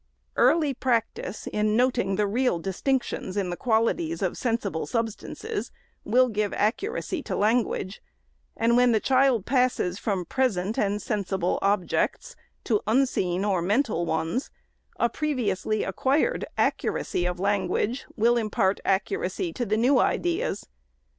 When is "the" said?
2.15-2.25, 3.51-3.55, 8.93-8.99, 19.67-19.77